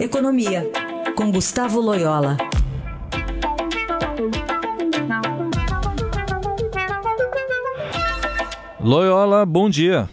[0.00, 0.62] Economia,
[1.16, 2.36] com Gustavo Loyola.
[8.80, 10.08] Loyola, bom dia.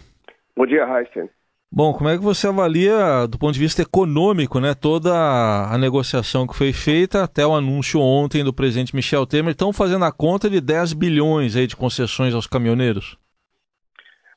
[0.56, 1.30] Bom dia, Heisen.
[1.70, 6.48] Bom, como é que você avalia, do ponto de vista econômico, né, toda a negociação
[6.48, 9.52] que foi feita até o anúncio ontem do presidente Michel Temer?
[9.52, 13.16] Estão fazendo a conta de 10 bilhões aí de concessões aos caminhoneiros?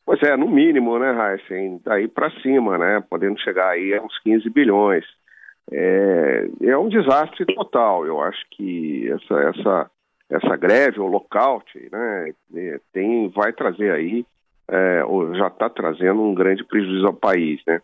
[0.05, 1.81] Pois é, no mínimo, né, Heisen?
[1.83, 5.05] Daí para cima, né, podendo chegar aí a uns 15 bilhões.
[5.71, 8.05] É, é um desastre total.
[8.05, 9.91] Eu acho que essa, essa,
[10.29, 14.25] essa greve, ou lockout, né, é, tem, vai trazer aí
[14.69, 17.59] é, ou já está trazendo um grande prejuízo ao país.
[17.65, 17.81] Né?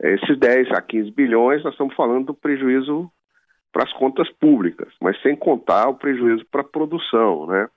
[0.00, 3.10] Esses 10 a 15 bilhões, nós estamos falando do prejuízo
[3.72, 7.68] para as contas públicas, mas sem contar o prejuízo para a produção, né?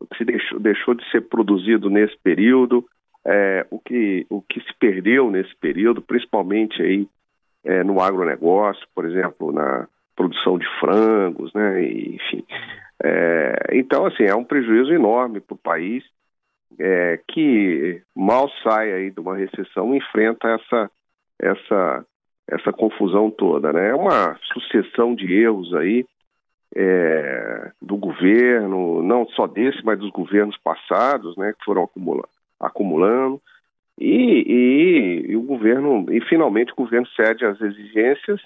[0.00, 2.84] O que se deixou, deixou de ser produzido nesse período,
[3.26, 7.06] é, o, que, o que se perdeu nesse período, principalmente aí
[7.64, 11.82] é, no agronegócio, por exemplo, na produção de frangos, né?
[11.82, 12.44] E, enfim.
[13.02, 16.04] É, então, assim, é um prejuízo enorme para o país
[16.78, 20.90] é, que mal sai aí de uma recessão enfrenta essa
[21.40, 22.06] essa
[22.46, 23.88] essa confusão toda, né?
[23.88, 26.04] É uma sucessão de erros aí
[26.76, 31.54] é, do governo, não só desse, mas dos governos passados, né?
[31.58, 32.24] Que foram acumula
[32.60, 33.40] acumulando
[33.98, 38.40] e, e, e o governo e finalmente o governo cede às exigências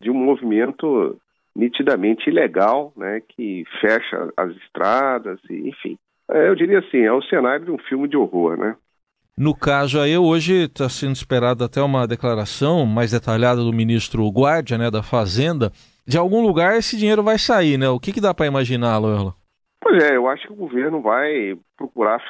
[0.00, 1.18] de um movimento
[1.54, 3.20] nitidamente ilegal, né?
[3.28, 5.98] Que fecha as estradas e enfim
[6.30, 8.76] é, eu diria assim, é o cenário de um filme de horror, né?
[9.36, 14.78] No caso aí, hoje está sendo esperada até uma declaração mais detalhada do ministro Guardia,
[14.78, 15.72] né, da Fazenda.
[16.06, 17.88] De algum lugar esse dinheiro vai sair, né?
[17.88, 19.34] O que, que dá para imaginar, Loyola?
[19.82, 22.20] Pois é, eu acho que o governo vai procurar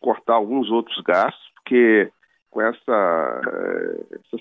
[0.00, 2.10] cortar alguns outros gastos, porque
[2.50, 4.40] com essa, eh, essas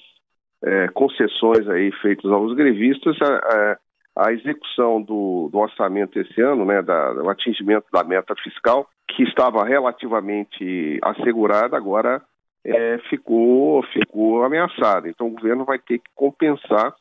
[0.63, 3.77] é, concessões aí feitas aos grevistas, a,
[4.15, 9.23] a execução do, do, orçamento esse ano, né, da, o atingimento da meta fiscal, que
[9.23, 12.21] estava relativamente assegurada, agora
[12.65, 15.07] é, ficou, ficou ameaçada.
[15.07, 16.93] Então o governo vai ter que compensar.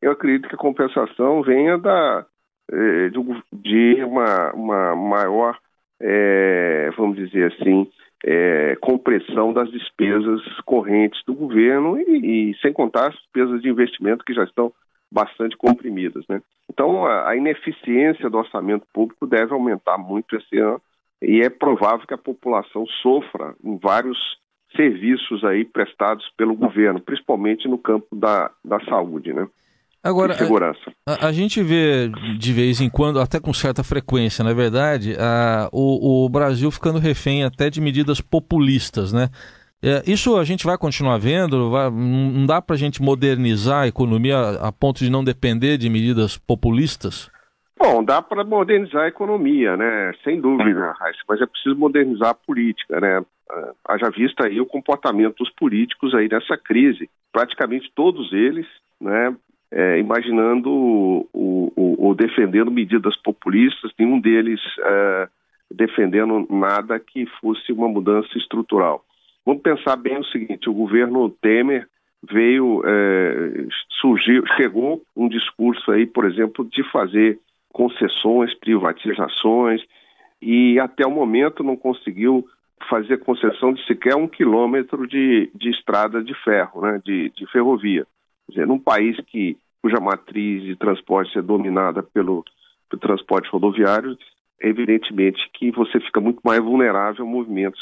[0.00, 2.24] Eu acredito que a compensação venha da,
[3.52, 5.58] de uma, uma maior,
[6.00, 7.90] é, vamos dizer assim,
[8.24, 14.24] é, compressão das despesas correntes do governo e, e, sem contar as despesas de investimento
[14.24, 14.72] que já estão
[15.10, 16.24] bastante comprimidas.
[16.28, 16.40] Né?
[16.70, 20.80] Então, a, a ineficiência do orçamento público deve aumentar muito esse ano
[21.22, 24.18] e é provável que a população sofra em vários
[24.76, 29.48] serviços aí prestados pelo governo, principalmente no campo da, da saúde, né?
[30.02, 30.34] Agora.
[31.06, 35.14] A, a, gente vê de vez em quando, até com certa frequência, na é verdade,
[35.18, 39.28] a, o, o Brasil ficando refém até de medidas populistas, né?
[39.82, 41.70] É, isso a gente vai continuar vendo?
[41.70, 45.88] Vai, não dá para a gente modernizar a economia a ponto de não depender de
[45.88, 47.30] medidas populistas?
[47.78, 50.12] Bom, dá para modernizar a economia, né?
[50.22, 50.94] Sem dúvida,
[51.26, 53.22] mas é preciso modernizar a política, né?
[53.50, 57.08] Ah, haja vista aí o comportamento dos políticos aí nessa crise.
[57.32, 58.66] Praticamente todos eles,
[59.00, 59.34] né?
[59.72, 60.68] É, imaginando
[61.32, 65.28] ou defendendo medidas populistas, nenhum deles é,
[65.70, 69.04] defendendo nada que fosse uma mudança estrutural.
[69.46, 71.86] Vamos pensar bem o seguinte: o governo Temer
[72.28, 73.66] veio, é,
[74.00, 77.38] surgiu, chegou um discurso aí, por exemplo, de fazer
[77.72, 79.80] concessões, privatizações,
[80.42, 82.44] e até o momento não conseguiu
[82.88, 88.06] fazer concessão de sequer um quilômetro de, de estrada de ferro, né, de, de ferrovia.
[88.50, 92.44] Dizer, num país que, cuja matriz de transporte é dominada pelo,
[92.88, 94.16] pelo transporte rodoviário,
[94.60, 97.80] evidentemente que você fica muito mais vulnerável a movimentos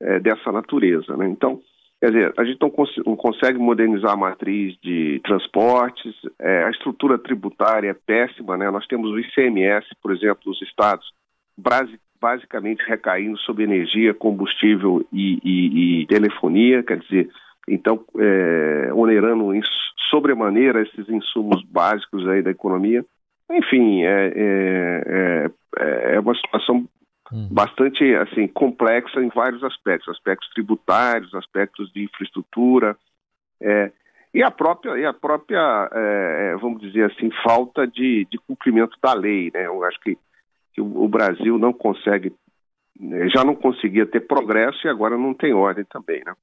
[0.00, 1.16] é, dessa natureza.
[1.16, 1.28] Né?
[1.28, 1.60] Então,
[2.00, 6.70] quer dizer, a gente não, cons não, consegue modernizar a matriz de transportes, é, a
[6.70, 8.70] estrutura tributária é péssima, né?
[8.70, 11.06] nós temos o ICMS, por exemplo, nos estados,
[12.20, 17.28] basicamente recaindo sobre energia, combustível e, e, e telefonia, quer dizer,
[17.68, 19.54] então é, onerando
[20.08, 23.04] sobremaneira esses insumos básicos aí da economia.
[23.50, 26.86] Enfim, é, é, é, é uma situação
[27.32, 27.48] uhum.
[27.50, 32.96] bastante assim complexa em vários aspectos, aspectos tributários, aspectos de infraestrutura,
[33.60, 33.90] é,
[34.32, 39.14] e a própria e a própria é, vamos dizer assim falta de, de cumprimento da
[39.14, 39.66] lei, né?
[39.66, 40.18] Eu acho que,
[40.74, 42.32] que o, Brasil não consegue
[43.00, 46.34] né, já não conseguia ter progresso e agora não tem ordem também, né?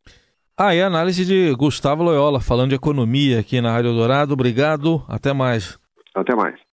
[0.58, 4.34] Ah, e a análise de Gustavo Loyola, falando de economia aqui na Rádio Dourado.
[4.34, 5.78] Obrigado, até mais.
[6.16, 6.66] Até mais.